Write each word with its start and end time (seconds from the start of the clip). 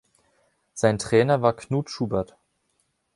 Sein 0.73 0.97
Trainer 0.97 1.43
war 1.43 1.55
Knut 1.55 1.91
Schubert. 1.91 2.35